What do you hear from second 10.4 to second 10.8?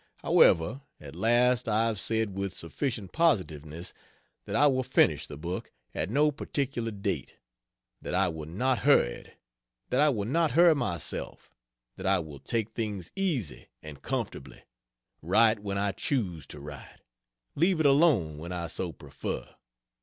hurry